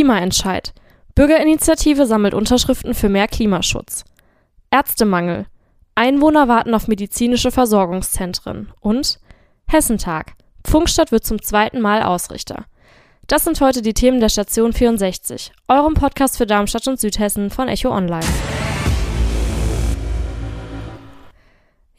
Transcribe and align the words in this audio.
Klimaentscheid. 0.00 0.72
Bürgerinitiative 1.14 2.06
sammelt 2.06 2.32
Unterschriften 2.32 2.94
für 2.94 3.10
mehr 3.10 3.28
Klimaschutz. 3.28 4.04
Ärztemangel. 4.70 5.44
Einwohner 5.94 6.48
warten 6.48 6.72
auf 6.72 6.88
medizinische 6.88 7.50
Versorgungszentren. 7.50 8.72
Und 8.80 9.20
Hessentag. 9.68 10.32
Funkstadt 10.66 11.12
wird 11.12 11.26
zum 11.26 11.42
zweiten 11.42 11.82
Mal 11.82 12.02
Ausrichter. 12.02 12.64
Das 13.26 13.44
sind 13.44 13.60
heute 13.60 13.82
die 13.82 13.92
Themen 13.92 14.20
der 14.20 14.30
Station 14.30 14.72
64, 14.72 15.52
eurem 15.68 15.92
Podcast 15.92 16.38
für 16.38 16.46
Darmstadt 16.46 16.88
und 16.88 16.98
Südhessen 16.98 17.50
von 17.50 17.68
Echo 17.68 17.90
Online. 17.90 18.24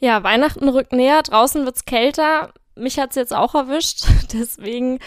Ja, 0.00 0.24
Weihnachten 0.24 0.68
rückt 0.68 0.92
näher, 0.92 1.22
draußen 1.22 1.64
wird's 1.64 1.84
kälter. 1.84 2.52
Mich 2.74 2.98
hat's 2.98 3.16
jetzt 3.16 3.34
auch 3.34 3.54
erwischt, 3.54 4.04
deswegen 4.32 4.98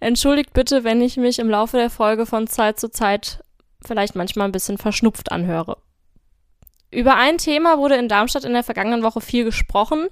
entschuldigt 0.00 0.52
bitte, 0.52 0.84
wenn 0.84 1.00
ich 1.02 1.16
mich 1.16 1.38
im 1.38 1.50
Laufe 1.50 1.76
der 1.76 1.90
Folge 1.90 2.26
von 2.26 2.46
Zeit 2.46 2.80
zu 2.80 2.90
Zeit 2.90 3.42
vielleicht 3.84 4.14
manchmal 4.14 4.48
ein 4.48 4.52
bisschen 4.52 4.78
verschnupft 4.78 5.32
anhöre. 5.32 5.76
Über 6.90 7.16
ein 7.16 7.38
Thema 7.38 7.78
wurde 7.78 7.96
in 7.96 8.08
Darmstadt 8.08 8.44
in 8.44 8.52
der 8.52 8.62
vergangenen 8.62 9.02
Woche 9.02 9.20
viel 9.20 9.44
gesprochen, 9.44 10.08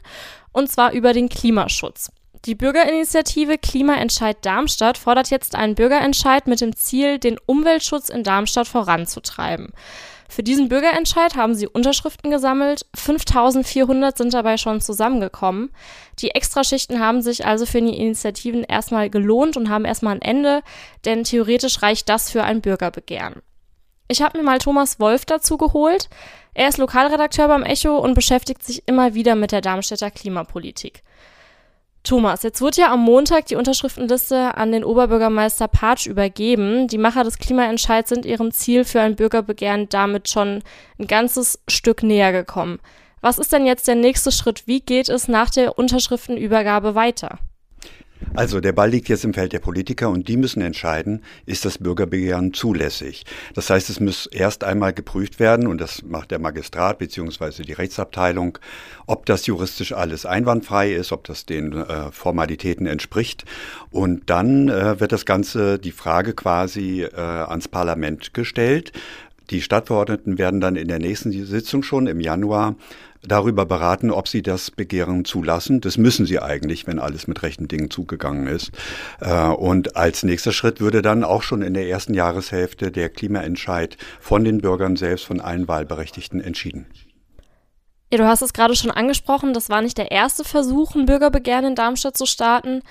und 0.52 0.70
zwar 0.70 0.92
über 0.92 1.12
den 1.12 1.28
Klimaschutz. 1.28 2.10
Die 2.46 2.54
Bürgerinitiative 2.54 3.59
Klimaentscheid 3.59 4.38
Darmstadt 4.40 4.96
fordert 4.96 5.29
jetzt 5.29 5.54
einen 5.54 5.74
Bürgerentscheid 5.74 6.46
mit 6.46 6.62
dem 6.62 6.74
Ziel, 6.74 7.18
den 7.18 7.37
Umweltschutz 7.45 8.09
in 8.09 8.24
Darmstadt 8.24 8.66
voranzutreiben. 8.66 9.73
Für 10.30 10.44
diesen 10.44 10.68
Bürgerentscheid 10.68 11.34
haben 11.34 11.56
sie 11.56 11.66
Unterschriften 11.66 12.30
gesammelt. 12.30 12.86
5400 12.94 14.16
sind 14.16 14.32
dabei 14.32 14.59
schon 14.59 14.80
zusammengekommen. 14.80 15.70
Die 16.20 16.30
Extraschichten 16.30 17.00
haben 17.00 17.20
sich 17.20 17.45
also 17.45 17.66
für 17.66 17.82
die 17.82 17.98
Initiativen 17.98 18.62
erstmal 18.62 19.10
gelohnt 19.10 19.56
und 19.56 19.70
haben 19.70 19.84
erstmal 19.84 20.14
ein 20.14 20.22
Ende, 20.22 20.62
denn 21.04 21.24
theoretisch 21.24 21.82
reicht 21.82 22.09
das 22.09 22.30
für 22.30 22.45
ein 22.45 22.60
Bürgerbegehren. 22.60 23.42
Ich 24.06 24.22
habe 24.22 24.38
mir 24.38 24.45
mal 24.45 24.59
Thomas 24.59 25.00
Wolf 25.00 25.24
dazu 25.24 25.59
geholt. 25.59 26.09
Er 26.54 26.68
ist 26.68 26.78
Lokalredakteur 26.78 27.48
beim 27.48 27.65
Echo 27.65 27.96
und 27.96 28.15
beschäftigt 28.15 28.62
sich 28.62 28.87
immer 28.87 29.15
wieder 29.15 29.34
mit 29.34 29.50
der 29.50 29.62
Darmstädter 29.62 30.12
Klimapolitik. 30.12 31.02
Thomas, 32.02 32.43
jetzt 32.43 32.62
wurde 32.62 32.80
ja 32.80 32.93
am 32.93 33.01
Montag 33.01 33.46
die 33.46 33.56
Unterschriftenliste 33.56 34.56
an 34.56 34.73
den 34.73 34.84
Oberbürgermeister 34.84 35.68
Patsch 35.68 36.06
übergeben. 36.06 36.88
Die 36.88 36.98
Macher 36.98 37.24
des 37.24 37.38
Klimaentscheids 37.38 38.09
sind 38.09 38.24
ihrem 38.24 38.52
Ziel 38.52 38.84
für 38.84 39.02
ein 39.02 39.16
Bürgerbegehren 39.16 39.88
damit 39.90 40.28
schon 40.28 40.62
ein 40.98 41.06
ganzes 41.06 41.60
Stück 41.68 42.02
näher 42.02 42.32
gekommen. 42.32 42.78
Was 43.21 43.38
ist 43.38 43.52
denn 43.52 43.66
jetzt 43.66 43.87
der 43.87 43.96
nächste 43.96 44.32
Schritt? 44.32 44.66
Wie 44.66 44.80
geht 44.80 45.10
es 45.10 45.28
nach 45.28 45.51
der 45.51 45.78
Unterschriftenübergabe 45.78 46.95
weiter? 46.95 47.38
Also 48.35 48.60
der 48.60 48.73
Ball 48.73 48.90
liegt 48.90 49.09
jetzt 49.09 49.24
im 49.24 49.35
Feld 49.35 49.52
der 49.52 49.59
Politiker 49.59 50.09
und 50.10 50.29
die 50.29 50.37
müssen 50.37 50.63
entscheiden, 50.63 51.23
ist 51.46 51.65
das 51.65 51.79
Bürgerbegehren 51.79 52.52
zulässig. 52.52 53.24
Das 53.54 53.71
heißt, 53.71 53.90
es 53.90 54.01
muss 54.01 54.27
erst 54.27 54.62
einmal 54.62 54.93
geprüft 54.93 55.40
werden 55.40 55.66
und 55.66 55.80
das 55.80 56.02
macht 56.02 56.30
der 56.30 56.38
Magistrat 56.38 56.99
beziehungsweise 56.99 57.62
die 57.62 57.73
Rechtsabteilung, 57.73 58.59
ob 59.07 59.27
das 59.27 59.46
juristisch 59.46 59.93
alles 59.93 60.27
einwandfrei 60.27 60.93
ist, 60.93 61.12
ob 61.12 61.24
das 61.24 61.46
den 61.46 61.73
äh, 61.73 62.12
Formalitäten 62.12 62.87
entspricht. 62.87 63.45
Und 63.90 64.31
dann 64.31 64.69
äh, 64.69 65.00
wird 65.00 65.12
das 65.12 65.27
Ganze, 65.27 65.78
die 65.78 65.93
Frage 65.93 66.34
quasi 66.34 67.03
äh, 67.03 67.16
ans 67.16 67.69
Parlament 67.69 68.34
gestellt. 68.34 68.93
Die 69.50 69.62
Stadtverordneten 69.62 70.38
werden 70.38 70.60
dann 70.60 70.77
in 70.77 70.87
der 70.87 71.00
nächsten 71.00 71.32
Sitzung 71.44 71.82
schon 71.82 72.06
im 72.06 72.21
Januar 72.21 72.77
darüber 73.22 73.66
beraten, 73.66 74.10
ob 74.10 74.28
sie 74.28 74.43
das 74.43 74.71
Begehren 74.71 75.25
zulassen. 75.25 75.81
Das 75.81 75.99
müssen 75.99 76.26
sie 76.26 76.41
eigentlich, 76.41 76.87
wenn 76.87 76.99
alles 76.99 77.27
mit 77.27 77.43
rechten 77.43 77.69
Dingen 77.69 77.91
zugegangen 77.91 78.47
ist. 78.47 78.72
Äh, 79.21 79.49
und 79.49 79.97
als 79.97 80.22
nächster 80.22 80.53
Schritt 80.53 80.81
würde 80.81 81.03
dann 81.03 81.25
auch 81.25 81.43
schon 81.43 81.62
in 81.62 81.75
der 81.75 81.89
ersten 81.89 82.15
Jahreshälfte 82.15 82.91
der 82.91 83.09
Klimaentscheid 83.09 83.97
von 84.21 84.44
den 84.44 84.59
Bürgern 84.59 84.97
selbst, 84.97 85.25
von 85.25 85.41
allen 85.41 85.69
Wahlberechtigten 85.69 86.41
entschieden. 86.41 86.87
Ja, 88.12 88.19
du 88.19 88.27
hast 88.27 88.43
es 88.43 88.53
gerade 88.53 88.75
schon 88.75 88.91
angesprochen, 88.91 89.55
das 89.55 89.69
war 89.69 89.83
nicht 89.83 89.97
der 89.97 90.11
erste 90.11 90.43
Versuch, 90.43 90.97
ein 90.97 91.06
Bürgerbegehren 91.06 91.65
in 91.65 91.75
Darmstadt 91.77 92.17
zu 92.17 92.27
starten. 92.27 92.83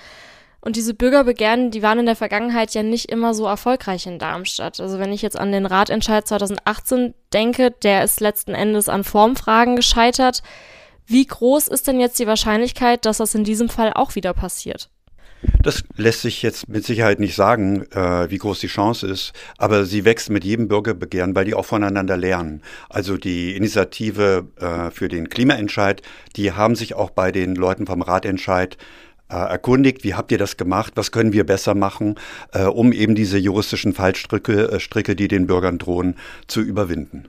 Und 0.60 0.76
diese 0.76 0.92
Bürgerbegehren, 0.92 1.70
die 1.70 1.82
waren 1.82 2.00
in 2.00 2.06
der 2.06 2.16
Vergangenheit 2.16 2.74
ja 2.74 2.82
nicht 2.82 3.10
immer 3.10 3.32
so 3.32 3.46
erfolgreich 3.46 4.06
in 4.06 4.18
Darmstadt. 4.18 4.78
Also 4.80 4.98
wenn 4.98 5.12
ich 5.12 5.22
jetzt 5.22 5.38
an 5.38 5.52
den 5.52 5.64
Ratentscheid 5.64 6.28
2018 6.28 7.14
denke, 7.32 7.70
der 7.70 8.04
ist 8.04 8.20
letzten 8.20 8.54
Endes 8.54 8.88
an 8.88 9.04
Formfragen 9.04 9.76
gescheitert. 9.76 10.42
Wie 11.06 11.26
groß 11.26 11.68
ist 11.68 11.88
denn 11.88 11.98
jetzt 11.98 12.18
die 12.18 12.26
Wahrscheinlichkeit, 12.26 13.06
dass 13.06 13.18
das 13.18 13.34
in 13.34 13.44
diesem 13.44 13.68
Fall 13.68 13.92
auch 13.94 14.14
wieder 14.14 14.34
passiert? 14.34 14.90
Das 15.62 15.82
lässt 15.96 16.22
sich 16.22 16.42
jetzt 16.42 16.68
mit 16.68 16.84
Sicherheit 16.84 17.18
nicht 17.18 17.34
sagen, 17.34 17.86
äh, 17.92 18.30
wie 18.30 18.36
groß 18.36 18.60
die 18.60 18.66
Chance 18.66 19.06
ist, 19.06 19.32
aber 19.56 19.86
sie 19.86 20.04
wächst 20.04 20.28
mit 20.28 20.44
jedem 20.44 20.68
Bürgerbegehren, 20.68 21.34
weil 21.34 21.46
die 21.46 21.54
auch 21.54 21.64
voneinander 21.64 22.16
lernen. 22.16 22.62
Also 22.88 23.16
die 23.16 23.56
Initiative 23.56 24.46
äh, 24.56 24.90
für 24.90 25.08
den 25.08 25.30
Klimaentscheid, 25.30 26.02
die 26.36 26.52
haben 26.52 26.74
sich 26.74 26.94
auch 26.94 27.10
bei 27.10 27.32
den 27.32 27.54
Leuten 27.54 27.86
vom 27.86 28.02
Ratentscheid 28.02 28.76
erkundigt, 29.36 30.04
wie 30.04 30.14
habt 30.14 30.32
ihr 30.32 30.38
das 30.38 30.56
gemacht, 30.56 30.92
was 30.96 31.12
können 31.12 31.32
wir 31.32 31.44
besser 31.44 31.74
machen, 31.74 32.16
äh, 32.52 32.64
um 32.64 32.92
eben 32.92 33.14
diese 33.14 33.38
juristischen 33.38 33.92
Fallstricke, 33.92 34.72
äh, 34.72 34.80
Stricke, 34.80 35.16
die 35.16 35.28
den 35.28 35.46
Bürgern 35.46 35.78
drohen, 35.78 36.16
zu 36.46 36.60
überwinden. 36.60 37.28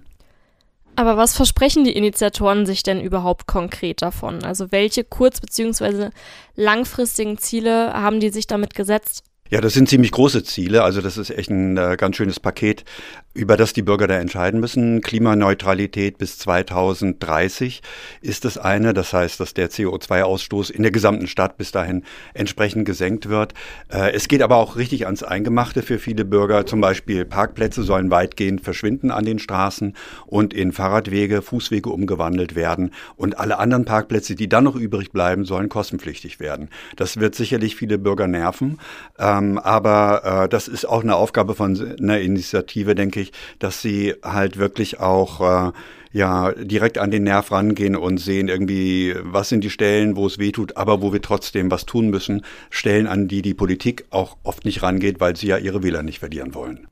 Aber 0.96 1.16
was 1.18 1.36
versprechen 1.36 1.84
die 1.84 1.96
Initiatoren 1.96 2.66
sich 2.66 2.84
denn 2.84 3.00
überhaupt 3.02 3.48
konkret 3.48 4.02
davon? 4.02 4.44
Also 4.44 4.72
welche 4.72 5.04
kurz- 5.04 5.40
bzw. 5.40 6.10
langfristigen 6.56 7.38
Ziele 7.38 7.94
haben 7.94 8.20
die 8.20 8.30
sich 8.30 8.46
damit 8.46 8.76
gesetzt? 8.76 9.24
Ja, 9.52 9.60
das 9.60 9.74
sind 9.74 9.90
ziemlich 9.90 10.12
große 10.12 10.46
Ziele. 10.46 10.82
Also 10.82 11.02
das 11.02 11.18
ist 11.18 11.30
echt 11.30 11.50
ein 11.50 11.76
äh, 11.76 11.98
ganz 11.98 12.16
schönes 12.16 12.40
Paket, 12.40 12.86
über 13.34 13.58
das 13.58 13.74
die 13.74 13.82
Bürger 13.82 14.08
da 14.08 14.18
entscheiden 14.18 14.62
müssen. 14.62 15.02
Klimaneutralität 15.02 16.18
bis 16.18 16.38
2030 16.38 17.82
ist 18.22 18.46
das 18.46 18.58
eine. 18.58 18.94
Das 18.94 19.12
heißt, 19.12 19.42
dass 19.42 19.54
der 19.54 19.70
CO2-Ausstoß 19.70 20.72
in 20.72 20.84
der 20.84 20.94
gesamten 20.94 21.28
Stadt 21.28 21.58
bis 21.58 21.74
dahin 21.74 22.06
entsprechend 22.34 22.86
gesenkt 22.86 23.28
wird. 23.28 23.54
Äh, 23.90 24.14
es 24.14 24.30
geht 24.30 24.42
aber 24.42 24.56
auch 24.56 24.78
richtig 24.78 25.06
ans 25.06 25.22
Eingemachte 25.22 25.82
für 25.82 26.00
viele 26.00 26.24
Bürger. 26.24 26.66
Zum 26.66 26.80
Beispiel 26.80 27.26
Parkplätze 27.26 27.84
sollen 27.84 28.10
weitgehend 28.10 28.62
verschwinden 28.62 29.12
an 29.12 29.26
den 29.26 29.38
Straßen 29.38 29.98
und 30.28 30.54
in 30.54 30.72
Fahrradwege, 30.72 31.42
Fußwege 31.42 31.90
umgewandelt 31.90 32.56
werden. 32.56 32.92
Und 33.18 33.38
alle 33.38 33.60
anderen 33.60 33.84
Parkplätze, 33.84 34.36
die 34.36 34.48
dann 34.48 34.64
noch 34.64 34.78
übrig 34.78 35.12
bleiben, 35.12 35.44
sollen 35.44 35.68
kostenpflichtig 35.68 36.40
werden. 36.40 36.70
Das 36.96 37.18
wird 37.18 37.36
sicherlich 37.36 37.76
viele 37.76 37.98
Bürger 37.98 38.28
nerven. 38.28 38.80
Ähm, 39.20 39.41
ähm, 39.42 39.58
aber 39.58 40.44
äh, 40.44 40.50
das 40.50 40.68
ist 40.68 40.86
auch 40.86 41.04
eine 41.04 41.16
Aufgabe 41.16 41.56
von 41.56 41.98
einer 42.00 42.20
Initiative, 42.20 42.96
denke 42.96 43.22
ich, 43.22 43.32
dass 43.60 43.82
sie 43.82 44.16
halt 44.24 44.58
wirklich 44.58 45.00
auch 45.00 45.70
äh, 45.70 45.72
ja 46.14 46.52
direkt 46.54 46.98
an 46.98 47.12
den 47.12 47.24
Nerv 47.24 47.52
rangehen 47.52 47.96
und 47.96 48.18
sehen 48.18 48.48
irgendwie, 48.48 49.16
was 49.22 49.50
sind 49.50 49.64
die 49.64 49.70
Stellen, 49.70 50.16
wo 50.16 50.28
es 50.28 50.40
weh 50.40 50.52
tut, 50.52 50.78
aber 50.78 51.02
wo 51.02 51.14
wir 51.14 51.22
trotzdem 51.22 51.72
was 51.72 51.86
tun 51.86 52.10
müssen. 52.10 52.44
Stellen, 52.70 53.08
an 53.08 53.28
die 53.28 53.42
die 53.42 53.54
Politik 53.54 54.06
auch 54.10 54.38
oft 54.44 54.66
nicht 54.66 54.84
rangeht, 54.84 55.20
weil 55.20 55.36
sie 55.36 55.48
ja 55.48 55.58
ihre 55.58 55.84
Wähler 55.84 56.04
nicht 56.04 56.20
verlieren 56.20 56.54
wollen. 56.54 56.88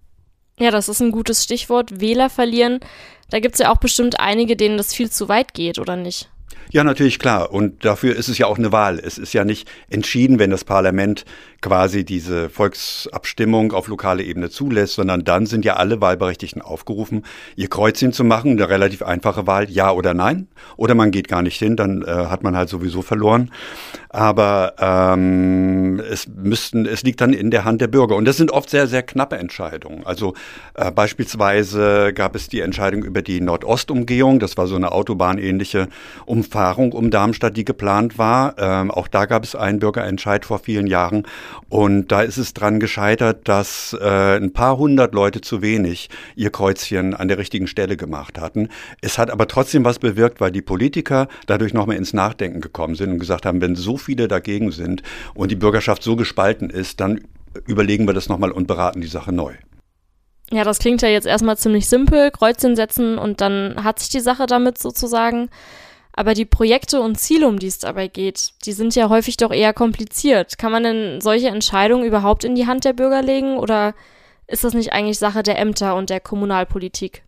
Ja, 0.59 0.71
das 0.71 0.89
ist 0.89 1.01
ein 1.01 1.11
gutes 1.11 1.43
Stichwort. 1.43 2.01
Wähler 2.01 2.29
verlieren. 2.29 2.79
Da 3.29 3.39
gibt 3.39 3.55
es 3.55 3.59
ja 3.59 3.71
auch 3.71 3.77
bestimmt 3.77 4.19
einige, 4.19 4.57
denen 4.57 4.77
das 4.77 4.93
viel 4.93 5.09
zu 5.09 5.29
weit 5.29 5.53
geht, 5.53 5.79
oder 5.79 5.95
nicht? 5.95 6.29
Ja, 6.71 6.83
natürlich 6.83 7.17
klar. 7.17 7.51
Und 7.51 7.83
dafür 7.83 8.15
ist 8.15 8.29
es 8.29 8.37
ja 8.37 8.45
auch 8.45 8.59
eine 8.59 8.71
Wahl. 8.71 8.99
Es 8.99 9.17
ist 9.17 9.33
ja 9.33 9.43
nicht 9.43 9.67
entschieden, 9.89 10.37
wenn 10.37 10.51
das 10.51 10.63
Parlament 10.63 11.25
quasi 11.61 12.05
diese 12.05 12.49
Volksabstimmung 12.49 13.73
auf 13.73 13.87
lokaler 13.87 14.23
Ebene 14.23 14.49
zulässt, 14.49 14.93
sondern 14.93 15.23
dann 15.23 15.45
sind 15.45 15.65
ja 15.65 15.75
alle 15.75 15.99
Wahlberechtigten 15.99 16.61
aufgerufen, 16.61 17.23
ihr 17.55 17.69
Kreuzchen 17.69 18.13
zu 18.13 18.23
machen, 18.23 18.51
eine 18.51 18.69
relativ 18.69 19.01
einfache 19.01 19.45
Wahl, 19.45 19.69
ja 19.69 19.91
oder 19.91 20.13
nein. 20.13 20.47
Oder 20.77 20.95
man 20.95 21.11
geht 21.11 21.27
gar 21.27 21.41
nicht 21.41 21.57
hin, 21.57 21.75
dann 21.75 22.03
äh, 22.03 22.05
hat 22.05 22.43
man 22.43 22.55
halt 22.55 22.69
sowieso 22.69 23.01
verloren. 23.01 23.51
Aber 24.09 24.73
ähm, 24.79 25.99
es 25.99 26.27
müssten, 26.27 26.85
es 26.85 27.03
liegt 27.03 27.21
dann 27.21 27.33
in 27.33 27.51
der 27.51 27.63
Hand 27.65 27.81
der 27.81 27.87
Bürger. 27.87 28.15
Und 28.15 28.25
das 28.25 28.37
sind 28.37 28.51
oft 28.51 28.69
sehr, 28.69 28.87
sehr 28.87 29.03
knappe 29.03 29.37
Entscheidungen. 29.37 30.05
Also 30.05 30.33
äh, 30.75 30.91
beispielsweise 30.91 32.13
gab 32.13 32.35
es 32.35 32.47
die 32.47 32.61
Entscheidung 32.61 33.03
über 33.03 33.21
die 33.21 33.41
Nordostumgehung. 33.41 34.39
Das 34.39 34.57
war 34.57 34.67
so 34.67 34.75
eine 34.75 34.91
autobahnähnliche 34.91 35.89
Umfahrung 36.39 36.93
um 36.93 37.11
Darmstadt, 37.11 37.57
die 37.57 37.65
geplant 37.65 38.17
war. 38.17 38.55
Ähm, 38.57 38.91
auch 38.91 39.09
da 39.09 39.25
gab 39.25 39.43
es 39.43 39.55
einen 39.55 39.79
Bürgerentscheid 39.79 40.45
vor 40.45 40.59
vielen 40.59 40.87
Jahren. 40.87 41.27
Und 41.67 42.13
da 42.13 42.21
ist 42.21 42.37
es 42.37 42.53
dran 42.53 42.79
gescheitert, 42.79 43.49
dass 43.49 43.95
äh, 43.99 44.37
ein 44.37 44.53
paar 44.53 44.77
hundert 44.77 45.13
Leute 45.13 45.41
zu 45.41 45.61
wenig 45.61 46.09
ihr 46.37 46.49
Kreuzchen 46.49 47.13
an 47.13 47.27
der 47.27 47.37
richtigen 47.37 47.67
Stelle 47.67 47.97
gemacht 47.97 48.39
hatten. 48.39 48.69
Es 49.01 49.17
hat 49.17 49.29
aber 49.29 49.47
trotzdem 49.47 49.83
was 49.83 49.99
bewirkt, 49.99 50.39
weil 50.39 50.51
die 50.51 50.61
Politiker 50.61 51.27
dadurch 51.45 51.73
nochmal 51.73 51.97
ins 51.97 52.13
Nachdenken 52.13 52.61
gekommen 52.61 52.95
sind 52.95 53.11
und 53.11 53.19
gesagt 53.19 53.45
haben, 53.45 53.59
wenn 53.59 53.75
so 53.75 53.97
viele 53.97 54.29
dagegen 54.29 54.71
sind 54.71 55.03
und 55.33 55.51
die 55.51 55.57
Bürgerschaft 55.57 56.03
so 56.03 56.15
gespalten 56.15 56.69
ist, 56.69 57.01
dann 57.01 57.19
überlegen 57.67 58.07
wir 58.07 58.13
das 58.13 58.29
nochmal 58.29 58.51
und 58.51 58.67
beraten 58.67 59.01
die 59.01 59.07
Sache 59.07 59.33
neu. 59.33 59.55
Ja, 60.51 60.63
das 60.63 60.79
klingt 60.79 61.01
ja 61.01 61.09
jetzt 61.09 61.27
erstmal 61.27 61.57
ziemlich 61.57 61.89
simpel, 61.89 62.31
Kreuzchen 62.31 62.77
setzen 62.77 63.17
und 63.17 63.41
dann 63.41 63.83
hat 63.83 63.99
sich 63.99 64.07
die 64.09 64.21
Sache 64.21 64.45
damit 64.45 64.77
sozusagen. 64.77 65.49
Aber 66.19 66.33
die 66.33 66.43
Projekte 66.43 66.99
und 66.99 67.17
Ziele, 67.17 67.47
um 67.47 67.59
die 67.59 67.67
es 67.67 67.79
dabei 67.79 68.09
geht, 68.09 68.51
die 68.65 68.73
sind 68.73 68.93
ja 68.93 69.07
häufig 69.07 69.37
doch 69.37 69.53
eher 69.53 69.71
kompliziert. 69.71 70.57
Kann 70.57 70.69
man 70.69 70.83
denn 70.83 71.21
solche 71.21 71.47
Entscheidungen 71.47 72.03
überhaupt 72.03 72.43
in 72.43 72.55
die 72.55 72.67
Hand 72.67 72.83
der 72.83 72.91
Bürger 72.91 73.21
legen 73.21 73.57
oder 73.57 73.95
ist 74.45 74.65
das 74.65 74.73
nicht 74.73 74.91
eigentlich 74.91 75.17
Sache 75.17 75.43
der 75.43 75.57
Ämter 75.57 75.95
und 75.95 76.09
der 76.09 76.19
Kommunalpolitik? 76.19 77.23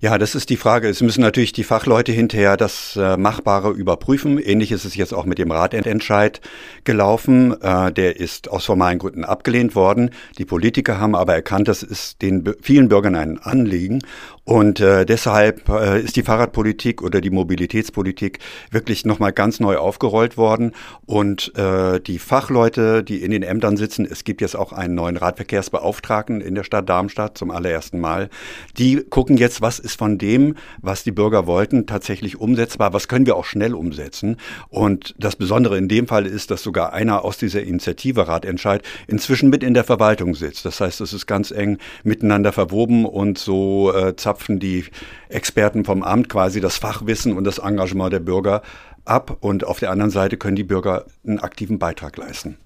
Ja, 0.00 0.18
das 0.18 0.34
ist 0.34 0.50
die 0.50 0.56
Frage. 0.56 0.88
Es 0.88 1.02
müssen 1.02 1.22
natürlich 1.22 1.52
die 1.52 1.64
Fachleute 1.64 2.12
hinterher 2.12 2.56
das 2.56 2.96
äh, 2.96 3.16
Machbare 3.16 3.72
überprüfen. 3.72 4.38
Ähnlich 4.38 4.72
ist 4.72 4.84
es 4.84 4.94
jetzt 4.94 5.12
auch 5.12 5.24
mit 5.24 5.38
dem 5.38 5.50
Ratentscheid 5.50 6.40
gelaufen. 6.84 7.60
Äh, 7.62 7.92
der 7.92 8.20
ist 8.20 8.48
aus 8.50 8.66
formalen 8.66 8.98
Gründen 8.98 9.24
abgelehnt 9.24 9.74
worden. 9.74 10.10
Die 10.38 10.44
Politiker 10.44 11.00
haben 11.00 11.14
aber 11.14 11.34
erkannt, 11.34 11.68
das 11.68 11.82
ist 11.82 12.20
den 12.22 12.54
vielen 12.60 12.88
Bürgern 12.88 13.16
ein 13.16 13.38
Anliegen 13.38 14.02
und 14.46 14.78
äh, 14.78 15.04
deshalb 15.04 15.68
äh, 15.68 16.00
ist 16.00 16.14
die 16.14 16.22
Fahrradpolitik 16.22 17.02
oder 17.02 17.20
die 17.20 17.30
Mobilitätspolitik 17.30 18.38
wirklich 18.70 19.04
nochmal 19.04 19.32
ganz 19.32 19.58
neu 19.58 19.76
aufgerollt 19.76 20.36
worden. 20.36 20.70
Und 21.04 21.52
äh, 21.56 21.98
die 21.98 22.20
Fachleute, 22.20 23.02
die 23.02 23.22
in 23.22 23.32
den 23.32 23.42
Ämtern 23.42 23.76
sitzen, 23.76 24.06
es 24.08 24.22
gibt 24.22 24.40
jetzt 24.40 24.54
auch 24.54 24.72
einen 24.72 24.94
neuen 24.94 25.16
Radverkehrsbeauftragten 25.16 26.40
in 26.40 26.54
der 26.54 26.62
Stadt 26.62 26.88
Darmstadt 26.88 27.36
zum 27.36 27.50
allerersten 27.50 27.98
Mal, 27.98 28.30
die 28.78 29.02
gucken 29.10 29.36
jetzt, 29.36 29.62
was 29.62 29.80
ist 29.80 29.98
von 29.98 30.16
dem, 30.16 30.54
was 30.80 31.02
die 31.02 31.10
Bürger 31.10 31.48
wollten, 31.48 31.88
tatsächlich 31.88 32.38
umsetzbar, 32.38 32.92
was 32.92 33.08
können 33.08 33.26
wir 33.26 33.34
auch 33.34 33.46
schnell 33.46 33.74
umsetzen. 33.74 34.36
Und 34.68 35.16
das 35.18 35.34
Besondere 35.34 35.76
in 35.76 35.88
dem 35.88 36.06
Fall 36.06 36.24
ist, 36.24 36.52
dass 36.52 36.62
sogar 36.62 36.92
einer 36.92 37.24
aus 37.24 37.36
dieser 37.36 37.64
Initiative 37.64 38.28
Ratentscheid 38.28 38.82
inzwischen 39.08 39.50
mit 39.50 39.64
in 39.64 39.74
der 39.74 39.82
Verwaltung 39.82 40.36
sitzt. 40.36 40.64
Das 40.64 40.80
heißt, 40.80 41.00
es 41.00 41.12
ist 41.12 41.26
ganz 41.26 41.50
eng 41.50 41.78
miteinander 42.04 42.52
verwoben 42.52 43.06
und 43.06 43.38
so 43.38 43.92
äh, 43.92 44.14
zapfen 44.36 44.58
die 44.60 44.84
Experten 45.28 45.84
vom 45.84 46.02
Amt 46.02 46.28
quasi 46.28 46.60
das 46.60 46.76
Fachwissen 46.76 47.36
und 47.36 47.44
das 47.44 47.58
Engagement 47.58 48.12
der 48.12 48.20
Bürger 48.20 48.62
ab 49.04 49.38
und 49.40 49.64
auf 49.64 49.78
der 49.78 49.90
anderen 49.90 50.10
Seite 50.10 50.36
können 50.36 50.56
die 50.56 50.64
Bürger 50.64 51.06
einen 51.26 51.40
aktiven 51.40 51.78
Beitrag 51.78 52.16
leisten. 52.16 52.58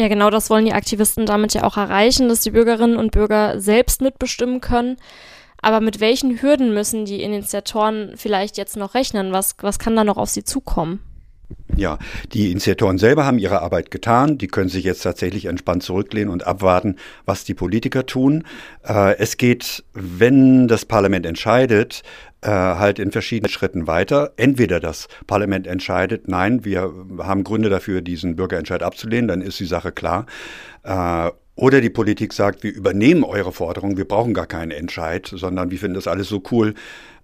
Ja, 0.00 0.08
genau 0.08 0.30
das 0.30 0.50
wollen 0.50 0.64
die 0.64 0.72
Aktivisten 0.72 1.26
damit 1.26 1.54
ja 1.54 1.64
auch 1.64 1.76
erreichen, 1.76 2.28
dass 2.28 2.40
die 2.40 2.50
Bürgerinnen 2.50 2.96
und 2.96 3.12
Bürger 3.12 3.60
selbst 3.60 4.00
mitbestimmen 4.00 4.60
können. 4.60 4.96
Aber 5.60 5.80
mit 5.80 6.00
welchen 6.00 6.42
Hürden 6.42 6.74
müssen 6.74 7.04
die 7.04 7.22
Initiatoren 7.22 8.14
vielleicht 8.16 8.56
jetzt 8.56 8.76
noch 8.76 8.94
rechnen? 8.94 9.32
Was, 9.32 9.54
was 9.60 9.78
kann 9.78 9.94
da 9.94 10.02
noch 10.02 10.16
auf 10.16 10.30
sie 10.30 10.42
zukommen? 10.42 11.00
Ja, 11.76 11.98
die 12.32 12.50
Initiatoren 12.50 12.98
selber 12.98 13.24
haben 13.24 13.38
ihre 13.38 13.62
Arbeit 13.62 13.90
getan. 13.90 14.36
Die 14.36 14.46
können 14.46 14.68
sich 14.68 14.84
jetzt 14.84 15.02
tatsächlich 15.02 15.46
entspannt 15.46 15.82
zurücklehnen 15.82 16.30
und 16.30 16.46
abwarten, 16.46 16.96
was 17.24 17.44
die 17.44 17.54
Politiker 17.54 18.04
tun. 18.04 18.44
Äh, 18.86 19.16
es 19.18 19.36
geht, 19.36 19.84
wenn 19.94 20.68
das 20.68 20.84
Parlament 20.84 21.24
entscheidet, 21.24 22.02
äh, 22.42 22.50
halt 22.50 22.98
in 22.98 23.10
verschiedenen 23.10 23.50
Schritten 23.50 23.86
weiter. 23.86 24.32
Entweder 24.36 24.80
das 24.80 25.08
Parlament 25.26 25.66
entscheidet, 25.66 26.28
nein, 26.28 26.64
wir 26.64 26.92
haben 27.18 27.44
Gründe 27.44 27.70
dafür, 27.70 28.02
diesen 28.02 28.36
Bürgerentscheid 28.36 28.82
abzulehnen, 28.82 29.28
dann 29.28 29.40
ist 29.40 29.58
die 29.58 29.66
Sache 29.66 29.92
klar. 29.92 30.26
Äh, 30.82 31.30
oder 31.54 31.80
die 31.80 31.90
Politik 31.90 32.32
sagt, 32.32 32.62
wir 32.62 32.72
übernehmen 32.72 33.24
eure 33.24 33.52
Forderung, 33.52 33.96
wir 33.96 34.06
brauchen 34.06 34.32
gar 34.34 34.46
keinen 34.46 34.70
Entscheid, 34.70 35.30
sondern 35.32 35.70
wir 35.70 35.78
finden 35.78 35.94
das 35.94 36.06
alles 36.06 36.28
so 36.28 36.42
cool, 36.50 36.74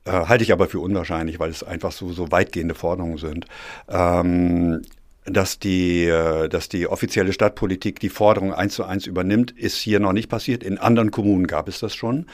äh, 0.08 0.26
halte 0.26 0.44
ich 0.44 0.52
aber 0.52 0.68
für 0.68 0.80
unwahrscheinlich, 0.80 1.38
weil 1.38 1.50
es 1.50 1.62
einfach 1.62 1.92
so, 1.92 2.12
so 2.12 2.30
weitgehende 2.30 2.74
Forderungen 2.74 3.18
sind. 3.18 3.46
Ähm, 3.88 4.82
dass 5.24 5.58
die, 5.58 6.06
äh, 6.06 6.48
dass 6.48 6.68
die 6.68 6.86
offizielle 6.86 7.32
Stadtpolitik 7.32 8.00
die 8.00 8.08
Forderung 8.08 8.54
eins 8.54 8.74
zu 8.74 8.84
eins 8.84 9.06
übernimmt, 9.06 9.50
ist 9.50 9.76
hier 9.76 10.00
noch 10.00 10.12
nicht 10.12 10.28
passiert. 10.28 10.64
In 10.64 10.78
anderen 10.78 11.10
Kommunen 11.10 11.46
gab 11.46 11.68
es 11.68 11.80
das 11.80 11.94
schon. 11.94 12.26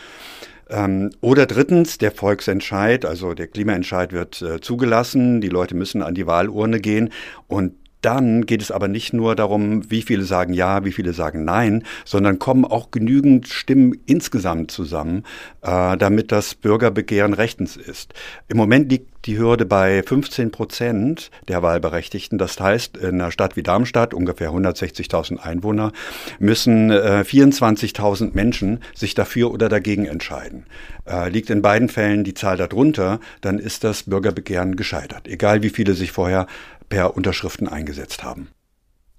Ähm, 0.71 1.11
oder 1.21 1.47
drittens, 1.47 1.99
der 1.99 2.13
Volksentscheid, 2.13 3.05
also 3.05 3.35
der 3.35 3.49
Klimaentscheid 3.49 4.13
wird 4.13 4.41
äh, 4.43 4.61
zugelassen, 4.61 5.41
die 5.41 5.49
Leute 5.49 5.75
müssen 5.75 6.03
an 6.03 6.15
die 6.15 6.27
Wahlurne 6.27 6.81
gehen 6.81 7.11
und 7.49 7.75
dann 8.05 8.47
geht 8.47 8.63
es 8.63 8.71
aber 8.71 8.89
nicht 8.89 9.13
nur 9.13 9.35
darum, 9.35 9.91
wie 9.91 10.03
viele 10.03 10.25
sagen 10.25 10.53
ja, 10.53 10.85
wie 10.85 10.93
viele 10.93 11.13
sagen 11.13 11.45
nein, 11.45 11.85
sondern 12.05 12.39
kommen 12.39 12.65
auch 12.65 12.91
genügend 12.91 13.49
Stimmen 13.49 13.99
insgesamt 14.07 14.71
zusammen, 14.71 15.25
äh, 15.63 15.97
damit 15.97 16.33
das 16.33 16.55
Bürgerbegehren 16.55 17.35
rechtens 17.35 17.77
ist. 17.77 18.15
Im 18.49 18.57
Moment 18.57 18.91
liegt 18.91 19.14
die 19.25 19.39
Hürde 19.39 19.65
bei 19.65 20.03
15 20.03 20.51
Prozent 20.51 21.31
der 21.49 21.63
Wahlberechtigten. 21.63 22.39
Das 22.39 22.59
heißt, 22.61 22.97
in 22.97 23.21
einer 23.21 23.31
Stadt 23.31 23.57
wie 23.57 23.63
Darmstadt, 23.63 24.15
ungefähr 24.15 24.51
160.000 24.51 25.39
Einwohner, 25.39 25.93
müssen 26.39 26.91
äh, 26.91 27.25
24.000 27.27 28.31
Menschen 28.35 28.81
sich 28.95 29.15
dafür 29.15 29.51
oder 29.51 29.69
dagegen 29.69 30.07
entscheiden. 30.07 30.67
Äh, 31.07 31.31
liegt 31.31 31.51
in 31.51 31.63
beiden 31.63 31.89
Fällen 31.89 32.25
die 32.25 32.35
Zahl 32.35 32.57
darunter, 32.57 33.21
dann 33.41 33.59
ist 33.59 33.85
das 33.85 34.05
Bürgerbegehren 34.05 34.77
gescheitert. 34.77 35.29
Egal 35.29 35.63
wie 35.63 35.71
viele 35.71 35.95
sich 35.95 36.13
vorher 36.13 36.47
per 36.89 37.17
Unterschriften 37.17 37.69
eingesetzt 37.69 38.23
haben. 38.23 38.49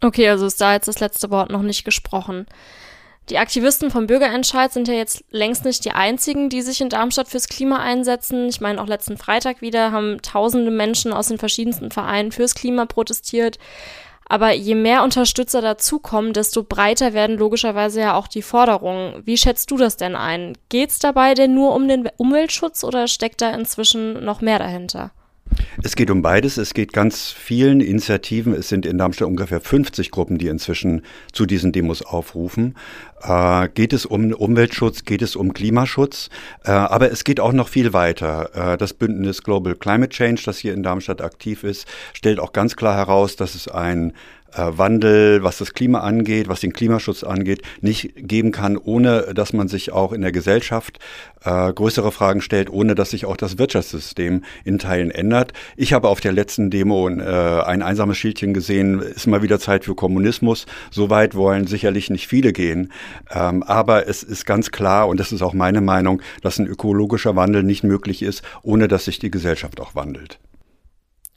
Okay, 0.02 0.30
also 0.30 0.46
ist 0.46 0.62
da 0.62 0.74
jetzt 0.74 0.88
das 0.88 1.00
letzte 1.00 1.32
Wort 1.32 1.50
noch 1.50 1.64
nicht 1.64 1.84
gesprochen. 1.84 2.46
Die 3.30 3.40
Aktivisten 3.40 3.90
vom 3.90 4.06
Bürgerentscheid 4.06 4.72
sind 4.72 4.88
ja 4.88 4.94
jetzt 4.94 5.24
längst 5.32 5.66
nicht 5.66 5.84
die 5.84 5.92
einzigen, 5.92 6.50
die 6.50 6.62
sich 6.62 6.80
in 6.80 6.90
Darmstadt 6.90 7.28
fürs 7.28 7.48
Klima 7.48 7.80
einsetzen. 7.80 8.48
Ich 8.50 8.62
meine, 8.62 8.80
auch 8.80 8.86
letzten 8.86 9.18
Freitag 9.18 9.62
wieder 9.62 9.92
haben 9.92 10.22
tausende 10.22 10.70
Menschen 10.70 11.12
aus 11.12 11.30
den 11.30 11.40
verschiedensten 11.40 11.90
Vereinen 11.90 12.32
fürs 12.32 12.54
Klima 12.54 12.86
protestiert. 12.86 13.58
Aber 14.28 14.52
je 14.54 14.76
mehr 14.76 15.04
Unterstützer 15.04 15.62
dazukommen, 15.62 16.34
desto 16.34 16.64
breiter 16.64 17.14
werden 17.14 17.38
logischerweise 17.38 18.02
ja 18.02 18.16
auch 18.16 18.28
die 18.28 18.42
Forderungen. 18.44 19.22
Wie 19.26 19.38
schätzt 19.38 19.72
du 19.72 19.78
das 19.78 19.98
denn 19.98 20.16
ein? 20.16 20.58
Geht 20.70 20.92
es 20.92 21.00
dabei 21.00 21.34
denn 21.34 21.54
nur 21.54 21.76
um 21.76 21.88
den 21.88 22.10
Umweltschutz 22.18 22.84
oder 22.84 23.08
steckt 23.08 23.42
da 23.42 23.52
inzwischen 23.52 24.24
noch 24.24 24.42
mehr 24.42 24.60
dahinter? 24.60 25.12
Es 25.84 25.96
geht 25.96 26.10
um 26.10 26.22
beides. 26.22 26.58
Es 26.58 26.74
geht 26.74 26.94
ganz 26.94 27.32
vielen 27.32 27.82
Initiativen. 27.82 28.54
Es 28.54 28.70
sind 28.70 28.86
in 28.86 28.98
Darmstadt 28.98 29.28
ungefähr 29.28 29.62
50 29.62 30.12
Gruppen, 30.12 30.38
die 30.38 30.48
inzwischen 30.48 31.04
zu 31.32 31.46
diesen 31.46 31.72
Demos 31.72 32.02
aufrufen. 32.02 32.76
Äh, 33.22 33.70
geht 33.70 33.94
es 33.94 34.06
um 34.06 34.34
Umweltschutz, 34.34 35.06
geht 35.06 35.22
es 35.22 35.36
um 35.36 35.54
Klimaschutz, 35.54 36.30
äh, 36.64 36.72
aber 36.72 37.12
es 37.12 37.24
geht 37.24 37.40
auch 37.40 37.54
noch 37.54 37.70
viel 37.70 37.94
weiter. 37.94 38.74
Äh, 38.74 38.78
das 38.78 38.94
Bündnis 38.94 39.42
Global 39.42 39.76
Climate 39.76 40.10
Change, 40.10 40.42
das 40.46 40.58
hier 40.58 40.74
in 40.74 40.84
Darmstadt 40.84 41.22
aktiv 41.22 41.64
ist, 41.64 41.88
stellt 42.14 42.40
auch 42.40 42.54
ganz 42.54 42.76
klar 42.76 42.96
heraus, 42.96 43.36
dass 43.36 43.56
es 43.56 43.68
ein 43.68 44.14
äh, 44.56 44.78
Wandel, 44.78 45.44
was 45.44 45.58
das 45.58 45.74
Klima 45.74 46.00
angeht, 46.00 46.48
was 46.48 46.62
den 46.62 46.74
Klimaschutz 46.74 47.24
angeht, 47.24 47.62
nicht 47.82 48.14
geben 48.16 48.52
kann, 48.52 48.78
ohne 48.78 49.34
dass 49.34 49.54
man 49.54 49.68
sich 49.68 49.92
auch 49.92 50.14
in 50.14 50.22
der 50.22 50.32
Gesellschaft 50.32 51.00
äh, 51.44 51.74
größere 51.74 52.12
Fragen 52.12 52.42
stellt, 52.42 52.70
ohne 52.70 52.96
dass 52.96 53.12
sich 53.12 53.26
auch 53.26 53.38
das 53.38 53.58
Wirtschaftssystem 53.58 54.44
in 54.64 54.80
Teilen 54.80 55.12
ändert. 55.12 55.54
Ich 55.76 55.94
habe 55.94 56.08
auf 56.08 56.22
der 56.22 56.32
letzten 56.32 56.70
Demo 56.70 57.10
äh, 57.10 57.62
ein 57.64 57.82
einsames 57.82 58.18
Schildchen 58.18 58.54
gesehen, 58.54 59.02
ist 59.02 59.28
mal 59.28 59.42
wieder 59.42 59.60
Zeit 59.60 59.86
für 59.86 59.96
Kommunismus. 59.96 60.66
So 60.90 61.10
weit 61.10 61.36
wollen 61.36 61.68
sicherlich 61.68 62.10
nicht 62.10 62.28
viele 62.28 62.54
gehen. 62.54 62.92
Ähm, 63.32 63.64
aber 63.64 64.08
es 64.08 64.24
ist 64.24 64.46
ganz 64.46 64.72
klar, 64.72 65.08
und 65.08 65.20
das 65.20 65.32
ist 65.32 65.42
auch 65.42 65.54
meine 65.54 65.82
Meinung, 65.82 66.22
dass 66.42 66.60
ein 66.60 66.68
ökologischer 66.68 67.36
Wandel 67.36 67.64
nicht 67.64 67.84
möglich 67.84 68.22
ist, 68.22 68.42
ohne 68.64 68.88
dass 68.88 69.06
sich 69.06 69.20
die 69.20 69.32
Gesellschaft 69.32 69.80
auch 69.80 69.96
wandelt. 69.96 70.40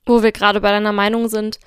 Wo 0.06 0.22
wir 0.22 0.32
gerade 0.32 0.60
bei 0.60 0.70
deiner 0.70 0.92
Meinung 0.92 1.28
sind, 1.28 1.58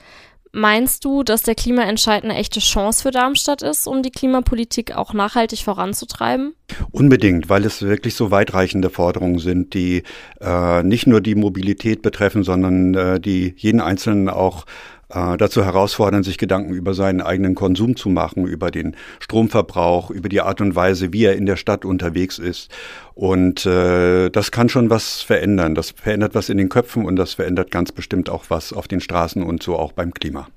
Meinst 0.53 1.05
du, 1.05 1.24
dass 1.24 1.43
der 1.43 1.55
Klimaentscheid 1.55 2.25
eine 2.25 2.36
echte 2.36 2.60
Chance 2.60 3.03
für 3.03 3.12
Darmstadt 3.12 3.62
ist, 3.62 3.88
um 3.88 4.03
die 4.03 4.12
Klimapolitik 4.12 4.93
auch 4.93 5.13
nachhaltig 5.13 5.60
voranzutreiben? 5.60 6.53
Unbedingt, 6.91 7.48
weil 7.48 7.63
es 7.63 7.81
wirklich 7.81 8.15
so 8.15 8.31
weitreichende 8.31 8.89
Forderungen 8.89 9.39
sind, 9.39 9.74
die 9.74 10.03
äh, 10.41 10.84
nicht 10.84 11.08
nur 11.08 11.22
die 11.22 11.36
Mobilität 11.36 12.01
betreffen, 12.01 12.43
sondern 12.43 12.93
äh, 12.96 13.20
die 13.22 13.53
jeden 13.55 13.79
Einzelnen 13.79 14.27
auch 14.27 14.65
äh, 15.13 15.38
dazu 15.38 15.63
herausfordern, 15.63 16.24
sich 16.24 16.38
Gedanken 16.38 16.74
über 16.74 16.94
seinen 16.94 17.22
eigenen 17.22 17.56
Konsum 17.56 17.96
zu 17.96 18.10
machen, 18.10 18.46
über 18.46 18.72
den 18.72 18.96
Stromverbrauch, 19.20 20.10
über 20.10 20.30
die 20.30 20.41
Art 20.41 20.62
und 20.62 20.75
Weise, 20.75 21.13
wie 21.13 21.25
er 21.25 21.36
in 21.36 21.46
der 21.46 21.58
Stadt 21.58 21.86
unterwegs 21.86 22.39
ist. 22.39 22.70
Und 23.13 23.65
äh, 23.65 24.30
das 24.30 24.51
kann 24.51 24.70
schon 24.70 24.89
was 24.89 25.22
verändern. 25.22 25.75
Das 25.75 25.91
verändert 25.91 26.36
was 26.36 26.50
in 26.50 26.58
den 26.58 26.70
Köpfen 26.70 27.06
und 27.06 27.15
das 27.15 27.34
verändert 27.34 27.72
ganz 27.72 27.91
bestimmt 27.91 28.30
auch 28.30 28.46
was 28.50 28.74
auf 28.74 28.88
den 28.88 29.01
Straßen 29.01 29.44
und 29.44 29.62
so 29.62 29.77
auch 29.77 29.91
beim 29.91 30.13
Klima. 30.13 30.48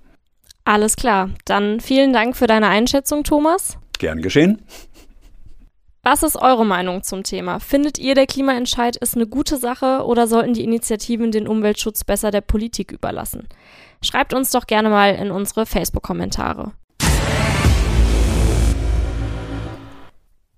Alles 0.64 0.96
klar. 0.96 1.30
Dann 1.44 1.80
vielen 1.80 2.12
Dank 2.12 2.36
für 2.36 2.46
deine 2.46 2.68
Einschätzung, 2.68 3.24
Thomas. 3.24 3.76
Gern 3.98 4.22
geschehen. 4.22 4.62
Was 6.06 6.22
ist 6.22 6.36
eure 6.36 6.66
Meinung 6.66 7.02
zum 7.02 7.22
Thema? 7.22 7.60
Findet 7.60 7.98
ihr, 7.98 8.14
der 8.14 8.26
Klimaentscheid 8.26 8.94
ist 8.94 9.14
eine 9.14 9.26
gute 9.26 9.56
Sache 9.56 10.04
oder 10.04 10.26
sollten 10.26 10.52
die 10.52 10.62
Initiativen 10.62 11.32
den 11.32 11.48
Umweltschutz 11.48 12.04
besser 12.04 12.30
der 12.30 12.42
Politik 12.42 12.92
überlassen? 12.92 13.48
Schreibt 14.04 14.34
uns 14.34 14.50
doch 14.50 14.66
gerne 14.66 14.90
mal 14.90 15.14
in 15.14 15.30
unsere 15.30 15.64
Facebook-Kommentare. 15.64 16.72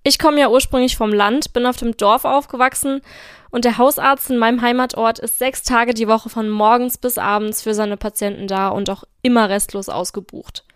Ich 0.03 0.19
komme 0.19 0.39
ja 0.39 0.49
ursprünglich 0.49 0.95
vom 0.95 1.11
Land, 1.11 1.53
bin 1.53 1.65
auf 1.65 1.77
dem 1.77 1.95
Dorf 1.95 2.25
aufgewachsen 2.25 3.01
und 3.49 3.65
der 3.65 3.77
Hausarzt 3.77 4.29
in 4.29 4.37
meinem 4.37 4.61
Heimatort 4.61 5.19
ist 5.19 5.39
sechs 5.39 5.63
Tage 5.63 5.93
die 5.93 6.07
Woche 6.07 6.29
von 6.29 6.49
morgens 6.49 6.97
bis 6.97 7.17
abends 7.17 7.61
für 7.61 7.73
seine 7.73 7.97
Patienten 7.97 8.47
da 8.47 8.67
und 8.69 8.89
auch 8.89 9.03
immer 9.21 9.49
restlos 9.49 9.89
ausgebucht. 9.89 10.66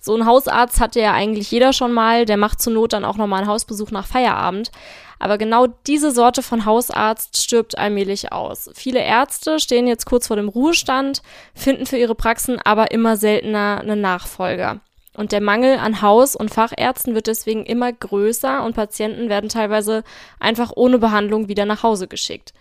So 0.00 0.16
ein 0.16 0.24
Hausarzt 0.26 0.80
hatte 0.80 1.00
ja 1.00 1.12
eigentlich 1.12 1.50
jeder 1.50 1.72
schon 1.72 1.92
mal, 1.92 2.24
der 2.24 2.38
macht 2.38 2.60
zur 2.62 2.72
Not 2.72 2.94
dann 2.94 3.04
auch 3.04 3.16
nochmal 3.16 3.40
einen 3.40 3.50
Hausbesuch 3.50 3.90
nach 3.90 4.06
Feierabend. 4.06 4.70
Aber 5.18 5.36
genau 5.36 5.66
diese 5.86 6.10
Sorte 6.10 6.42
von 6.42 6.64
Hausarzt 6.64 7.36
stirbt 7.36 7.76
allmählich 7.76 8.32
aus. 8.32 8.70
Viele 8.74 9.00
Ärzte 9.00 9.60
stehen 9.60 9.86
jetzt 9.86 10.06
kurz 10.06 10.26
vor 10.26 10.36
dem 10.36 10.48
Ruhestand, 10.48 11.20
finden 11.54 11.84
für 11.84 11.98
ihre 11.98 12.14
Praxen 12.14 12.58
aber 12.58 12.90
immer 12.90 13.18
seltener 13.18 13.80
einen 13.82 14.00
Nachfolger. 14.00 14.80
Und 15.14 15.32
der 15.32 15.42
Mangel 15.42 15.76
an 15.78 16.00
Haus- 16.00 16.36
und 16.36 16.50
Fachärzten 16.50 17.14
wird 17.14 17.26
deswegen 17.26 17.66
immer 17.66 17.92
größer 17.92 18.64
und 18.64 18.74
Patienten 18.74 19.28
werden 19.28 19.50
teilweise 19.50 20.02
einfach 20.38 20.72
ohne 20.74 20.98
Behandlung 20.98 21.48
wieder 21.48 21.66
nach 21.66 21.82
Hause 21.82 22.08
geschickt. 22.08 22.54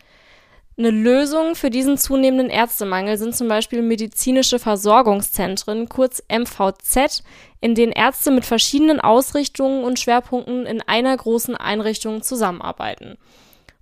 Eine 0.80 0.92
Lösung 0.92 1.56
für 1.56 1.70
diesen 1.70 1.98
zunehmenden 1.98 2.50
Ärztemangel 2.50 3.18
sind 3.18 3.36
zum 3.36 3.50
Beispiel 3.50 3.82
medizinische 3.82 4.60
Versorgungszentren, 4.60 5.90
kurz 5.90 6.24
MVZ, 6.32 7.22
in 7.60 7.76
denen 7.76 7.92
Ärzte 7.92 8.32
mit 8.32 8.46
verschiedenen 8.46 9.02
Ausrichtungen 9.02 9.84
und 9.84 10.00
Schwerpunkten 10.00 10.66
in 10.66 10.82
einer 10.82 11.18
großen 11.18 11.58
Einrichtung 11.58 12.22
zusammenarbeiten. 12.22 13.18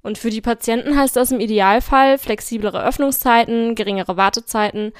Und 0.01 0.17
für 0.17 0.31
die 0.31 0.41
Patienten 0.41 0.97
heißt 0.97 1.15
das 1.15 1.31
im 1.31 1.39
Idealfall 1.39 2.17
flexiblere 2.17 2.83
Öffnungszeiten, 2.83 3.75
geringere 3.75 4.17
Wartezeiten 4.17 4.91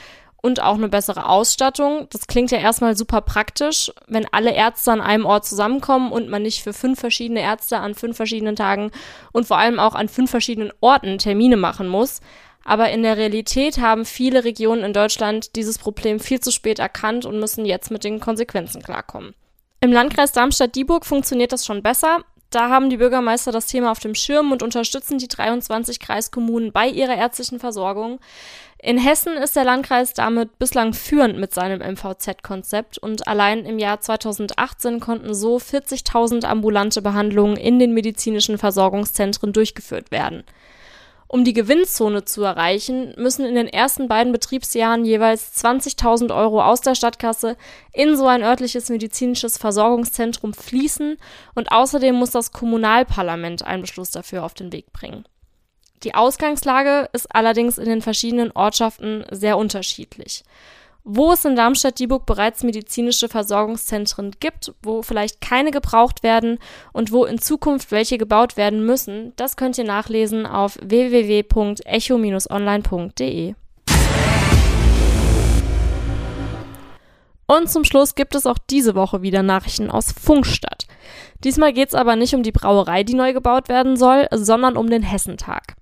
und 0.42 0.62
auch 0.62 0.76
eine 0.76 0.90
bessere 0.90 1.28
Ausstattung. 1.28 2.08
Das 2.12 2.28
klingt 2.28 2.52
ja 2.52 2.60
erstmal 2.60 2.96
super 2.96 3.22
praktisch, 3.22 3.92
wenn 4.08 4.28
alle 4.32 4.54
Ärzte 4.54 4.92
an 4.92 5.02
einem 5.02 5.26
Ort 5.26 5.46
zusammenkommen 5.46 6.12
und 6.12 6.30
man 6.30 6.44
nicht 6.44 6.64
für 6.64 6.74
fünf 6.74 7.00
verschiedene 7.00 7.42
Ärzte 7.42 7.78
an 7.78 7.96
fünf 7.96 8.18
verschiedenen 8.18 8.56
Tagen 8.56 8.92
und 9.32 9.48
vor 9.48 9.58
allem 9.58 9.80
auch 9.80 9.96
an 9.96 10.10
fünf 10.10 10.30
verschiedenen 10.30 10.72
Orten 10.80 11.18
Termine 11.18 11.58
machen 11.58 11.88
muss. 11.88 12.22
Aber 12.64 12.90
in 12.90 13.02
der 13.02 13.16
Realität 13.16 13.80
haben 13.80 14.04
viele 14.04 14.44
Regionen 14.44 14.84
in 14.84 14.94
Deutschland 14.94 15.56
dieses 15.56 15.78
Problem 15.78 16.20
viel 16.20 16.42
zu 16.42 16.52
spät 16.52 16.80
erkannt 16.80 17.26
und 17.26 17.40
müssen 17.40 17.66
jetzt 17.66 17.92
mit 17.92 18.04
den 18.04 18.20
Konsequenzen 18.20 18.84
klarkommen. 18.84 19.34
Im 19.80 19.92
Landkreis 19.92 20.34
Darmstadt-Dieburg 20.34 21.06
funktioniert 21.06 21.54
das 21.54 21.66
schon 21.66 21.82
besser. 21.82 22.20
Da 22.50 22.70
haben 22.70 22.90
die 22.90 22.98
Bürgermeister 22.98 23.52
das 23.52 23.68
Thema 23.68 23.92
auf 23.92 24.00
dem 24.00 24.16
Schirm 24.16 24.52
und 24.52 24.64
unterstützen 24.64 25.18
die 25.18 25.28
23 25.28 26.00
Kreiskommunen 26.00 26.72
bei 26.72 26.88
ihrer 26.88 27.16
ärztlichen 27.16 27.60
Versorgung. 27.60 28.20
In 28.80 28.98
Hessen 28.98 29.34
ist 29.34 29.56
der 29.56 29.64
Landkreis 29.64 30.14
damit 30.14 30.60
bislang 30.60 30.94
führend 30.94 31.38
mit 31.38 31.54
seinem 31.54 31.80
MVZ-Konzept 31.80 33.00
und 33.00 33.28
allein 33.28 33.66
im 33.66 33.80
Jahr 33.80 34.00
2018 34.00 35.00
konnten 35.00 35.34
so 35.34 35.58
40.000 35.58 36.46
ambulante 36.46 37.02
Behandlungen 37.02 37.58
in 37.58 37.80
den 37.80 37.94
medizinischen 37.94 38.58
Versorgungszentren 38.58 39.52
durchgeführt 39.52 40.12
werden. 40.12 40.44
Um 41.30 41.44
die 41.44 41.54
Gewinnzone 41.54 42.24
zu 42.24 42.44
erreichen, 42.44 43.14
müssen 43.18 43.46
in 43.46 43.56
den 43.56 43.68
ersten 43.68 44.08
beiden 44.08 44.32
Betriebsjahren 44.32 45.04
jeweils 45.04 45.62
20.000 45.62 46.34
Euro 46.34 46.64
aus 46.64 46.80
der 46.80 46.96
Stadtkasse 46.96 47.58
in 47.92 48.16
so 48.16 48.28
ein 48.28 48.44
örtliches 48.44 48.90
medizinisches 48.90 49.58
Versorgungszentrum 49.58 50.54
fließen 50.54 51.18
und 51.54 51.72
außerdem 51.72 52.16
muss 52.16 52.32
das 52.32 52.54
Kommunalparlament 52.54 53.64
einen 53.64 53.82
Beschluss 53.82 54.12
dafür 54.12 54.46
auf 54.46 54.54
den 54.54 54.72
Weg 54.72 54.94
bringen. 54.94 55.26
Die 56.04 56.16
Ausgangslage 56.16 57.10
ist 57.12 57.34
allerdings 57.36 57.78
in 57.78 57.90
den 57.90 58.02
verschiedenen 58.02 58.52
Ortschaften 58.52 59.26
sehr 59.32 59.58
unterschiedlich. 59.58 60.44
Wo 61.10 61.32
es 61.32 61.46
in 61.46 61.56
Darmstadt-Dieburg 61.56 62.26
bereits 62.26 62.64
medizinische 62.64 63.30
Versorgungszentren 63.30 64.32
gibt, 64.42 64.74
wo 64.84 65.04
vielleicht 65.04 65.40
keine 65.40 65.72
gebraucht 65.72 66.22
werden 66.22 66.60
und 66.92 67.14
wo 67.14 67.24
in 67.24 67.40
Zukunft 67.40 67.92
welche 67.92 68.18
gebaut 68.18 68.58
werden 68.58 68.86
müssen, 68.86 69.32
das 69.38 69.56
könnt 69.56 69.78
ihr 69.78 69.86
nachlesen 69.86 70.46
auf 70.46 70.78
www.echo-online.de. 70.82 73.54
Und 77.46 77.70
zum 77.70 77.86
Schluss 77.86 78.16
gibt 78.16 78.36
es 78.36 78.46
auch 78.46 78.58
diese 78.70 78.94
Woche 78.94 79.22
wieder 79.22 79.44
Nachrichten 79.44 79.90
aus 79.90 80.12
Funkstadt. 80.12 80.88
Diesmal 81.42 81.72
geht 81.72 81.88
es 81.88 81.96
aber 81.96 82.18
nicht 82.18 82.36
um 82.36 82.44
die 82.44 82.52
Brauerei, 82.52 83.04
die 83.04 83.14
neu 83.14 83.32
gebaut 83.32 83.70
werden 83.70 83.96
soll, 83.96 84.28
sondern 84.34 84.76
um 84.76 84.90
den 84.90 85.04
Hessentag. 85.04 85.78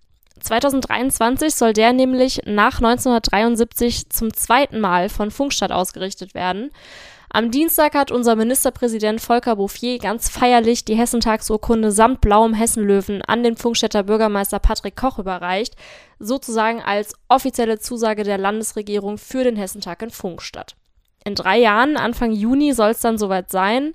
2023 0.45 1.53
soll 1.53 1.73
der 1.73 1.93
nämlich 1.93 2.41
nach 2.45 2.77
1973 2.77 4.09
zum 4.09 4.33
zweiten 4.33 4.79
Mal 4.79 5.09
von 5.09 5.31
Funkstadt 5.31 5.71
ausgerichtet 5.71 6.33
werden. 6.33 6.71
Am 7.29 7.51
Dienstag 7.51 7.95
hat 7.95 8.11
unser 8.11 8.37
Ministerpräsident 8.37 9.19
Volker 9.19 9.57
Bouffier 9.57 9.99
ganz 9.99 10.29
feierlich 10.29 10.85
die 10.85 10.95
Hessentagsurkunde 10.95 11.91
samt 11.91 12.21
blauem 12.21 12.53
Hessenlöwen 12.53 13.21
an 13.23 13.43
den 13.43 13.57
Funkstädter 13.57 14.03
Bürgermeister 14.03 14.59
Patrick 14.59 14.95
Koch 14.95 15.19
überreicht, 15.19 15.75
sozusagen 16.19 16.81
als 16.81 17.13
offizielle 17.27 17.79
Zusage 17.79 18.23
der 18.23 18.37
Landesregierung 18.37 19.17
für 19.17 19.43
den 19.43 19.57
Hessentag 19.57 20.01
in 20.01 20.11
Funkstadt. 20.11 20.77
In 21.25 21.33
drei 21.33 21.57
Jahren, 21.57 21.97
Anfang 21.97 22.31
Juni, 22.31 22.73
soll 22.73 22.91
es 22.91 22.99
dann 22.99 23.17
soweit 23.17 23.49
sein. 23.49 23.93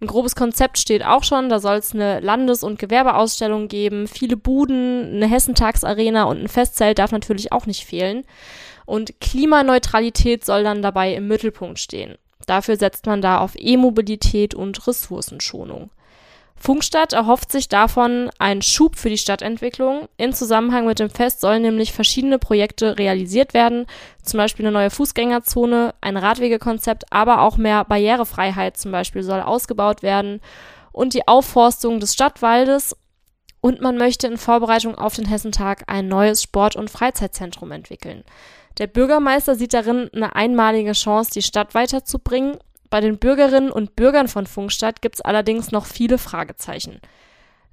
Ein 0.00 0.08
grobes 0.08 0.34
Konzept 0.34 0.78
steht 0.78 1.04
auch 1.04 1.22
schon. 1.22 1.48
Da 1.48 1.60
soll 1.60 1.76
es 1.76 1.94
eine 1.94 2.18
Landes- 2.18 2.64
und 2.64 2.80
Gewerbeausstellung 2.80 3.68
geben, 3.68 4.08
viele 4.08 4.36
Buden, 4.36 5.14
eine 5.14 5.28
Hessentagsarena 5.28 6.24
und 6.24 6.42
ein 6.42 6.48
Festzelt 6.48 6.98
darf 6.98 7.12
natürlich 7.12 7.52
auch 7.52 7.66
nicht 7.66 7.84
fehlen. 7.86 8.24
Und 8.84 9.20
Klimaneutralität 9.20 10.44
soll 10.44 10.64
dann 10.64 10.82
dabei 10.82 11.14
im 11.14 11.28
Mittelpunkt 11.28 11.78
stehen. 11.78 12.16
Dafür 12.46 12.76
setzt 12.76 13.06
man 13.06 13.22
da 13.22 13.38
auf 13.38 13.52
E-Mobilität 13.56 14.52
und 14.52 14.84
Ressourcenschonung. 14.88 15.90
Funkstadt 16.62 17.12
erhofft 17.12 17.50
sich 17.50 17.68
davon 17.68 18.30
einen 18.38 18.62
Schub 18.62 18.94
für 18.94 19.08
die 19.08 19.18
Stadtentwicklung. 19.18 20.06
In 20.16 20.32
Zusammenhang 20.32 20.86
mit 20.86 21.00
dem 21.00 21.10
Fest 21.10 21.40
sollen 21.40 21.62
nämlich 21.62 21.92
verschiedene 21.92 22.38
Projekte 22.38 22.98
realisiert 22.98 23.52
werden, 23.52 23.86
zum 24.22 24.38
Beispiel 24.38 24.64
eine 24.64 24.72
neue 24.72 24.90
Fußgängerzone, 24.90 25.92
ein 26.00 26.16
Radwegekonzept, 26.16 27.12
aber 27.12 27.40
auch 27.40 27.56
mehr 27.56 27.84
Barrierefreiheit 27.84 28.76
zum 28.76 28.92
Beispiel 28.92 29.24
soll 29.24 29.40
ausgebaut 29.40 30.04
werden 30.04 30.40
und 30.92 31.14
die 31.14 31.26
Aufforstung 31.26 31.98
des 31.98 32.14
Stadtwaldes. 32.14 32.96
Und 33.60 33.80
man 33.80 33.96
möchte 33.96 34.28
in 34.28 34.36
Vorbereitung 34.36 34.94
auf 34.94 35.16
den 35.16 35.26
Hessentag 35.26 35.82
ein 35.88 36.06
neues 36.06 36.44
Sport- 36.44 36.76
und 36.76 36.90
Freizeitzentrum 36.90 37.72
entwickeln. 37.72 38.22
Der 38.78 38.86
Bürgermeister 38.86 39.56
sieht 39.56 39.74
darin 39.74 40.10
eine 40.14 40.36
einmalige 40.36 40.92
Chance, 40.92 41.32
die 41.34 41.42
Stadt 41.42 41.74
weiterzubringen 41.74 42.58
bei 42.92 43.00
den 43.00 43.16
Bürgerinnen 43.16 43.70
und 43.70 43.96
Bürgern 43.96 44.28
von 44.28 44.46
Funkstadt 44.46 45.00
gibt 45.00 45.14
es 45.14 45.20
allerdings 45.22 45.72
noch 45.72 45.86
viele 45.86 46.18
Fragezeichen. 46.18 47.00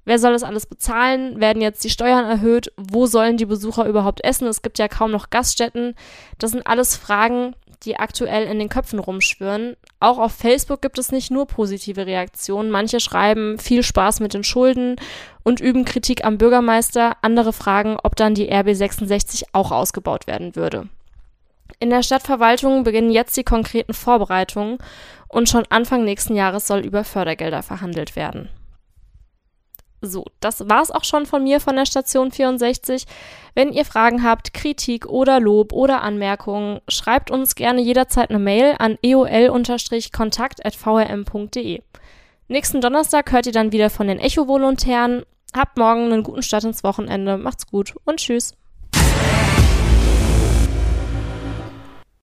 Wer 0.05 0.17
soll 0.17 0.31
das 0.31 0.43
alles 0.43 0.65
bezahlen? 0.65 1.41
Werden 1.41 1.61
jetzt 1.61 1.83
die 1.83 1.89
Steuern 1.89 2.23
erhöht? 2.23 2.71
Wo 2.77 3.05
sollen 3.05 3.35
die 3.35 3.45
Besucher 3.45 3.85
überhaupt 3.85 4.23
essen? 4.23 4.47
Es 4.47 4.61
gibt 4.61 4.79
ja 4.79 4.87
kaum 4.87 5.11
noch 5.11 5.29
Gaststätten. 5.29 5.95
Das 6.37 6.51
sind 6.51 6.65
alles 6.65 6.95
Fragen, 6.95 7.53
die 7.83 7.97
aktuell 7.97 8.47
in 8.47 8.59
den 8.59 8.69
Köpfen 8.69 8.97
rumschwirren. 8.97 9.75
Auch 9.99 10.19
auf 10.19 10.31
Facebook 10.31 10.81
gibt 10.81 10.97
es 10.97 11.11
nicht 11.11 11.31
nur 11.31 11.47
positive 11.47 12.05
Reaktionen. 12.05 12.71
Manche 12.71 13.01
schreiben 13.01 13.59
viel 13.59 13.83
Spaß 13.83 14.21
mit 14.21 14.33
den 14.33 14.45
Schulden 14.45 14.95
und 15.43 15.59
üben 15.59 15.83
Kritik 15.83 16.23
am 16.23 16.37
Bürgermeister. 16.37 17.17
Andere 17.21 17.51
fragen, 17.51 17.97
ob 18.01 18.15
dann 18.15 18.35
die 18.35 18.49
RB66 18.49 19.47
auch 19.51 19.73
ausgebaut 19.73 20.27
werden 20.27 20.55
würde. 20.55 20.87
In 21.79 21.89
der 21.89 22.03
Stadtverwaltung 22.03 22.83
beginnen 22.83 23.09
jetzt 23.09 23.37
die 23.37 23.43
konkreten 23.43 23.93
Vorbereitungen 23.93 24.79
und 25.29 25.47
schon 25.47 25.63
Anfang 25.69 26.03
nächsten 26.03 26.35
Jahres 26.35 26.67
soll 26.67 26.79
über 26.79 27.05
Fördergelder 27.05 27.63
verhandelt 27.63 28.17
werden. 28.17 28.49
So, 30.01 30.25
das 30.39 30.69
war's 30.69 30.91
auch 30.91 31.03
schon 31.03 31.25
von 31.25 31.43
mir 31.43 31.59
von 31.59 31.75
der 31.75 31.85
Station 31.85 32.31
64. 32.31 33.03
Wenn 33.53 33.73
ihr 33.73 33.83
Fragen 33.83 34.23
habt, 34.23 34.53
Kritik 34.53 35.07
oder 35.07 35.41
Lob 35.41 35.73
oder 35.73 36.01
Anmerkungen, 36.01 36.79
schreibt 36.87 37.31
uns 37.31 37.55
gerne 37.55 37.81
jederzeit 37.81 38.29
eine 38.29 38.39
Mail 38.39 38.75
an 38.79 38.97
eol-kontakt.vrm.de. 39.01 41.81
Nächsten 42.47 42.79
Donnerstag 42.81 43.31
hört 43.31 43.45
ihr 43.45 43.51
dann 43.51 43.73
wieder 43.73 43.89
von 43.89 44.07
den 44.07 44.19
Echo-Volontären. 44.19 45.23
Habt 45.55 45.77
morgen 45.77 46.11
einen 46.11 46.23
guten 46.23 46.43
Start 46.43 46.63
ins 46.63 46.83
Wochenende. 46.83 47.37
Macht's 47.37 47.67
gut 47.67 47.93
und 48.05 48.17
tschüss. 48.17 48.58